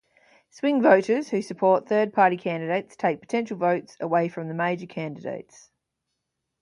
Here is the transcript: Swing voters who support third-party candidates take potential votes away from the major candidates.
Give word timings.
Swing 0.49 0.81
voters 0.81 1.29
who 1.29 1.43
support 1.43 1.87
third-party 1.87 2.35
candidates 2.35 2.95
take 2.95 3.21
potential 3.21 3.55
votes 3.55 3.97
away 3.99 4.29
from 4.29 4.47
the 4.47 4.53
major 4.55 4.87
candidates. 4.87 5.69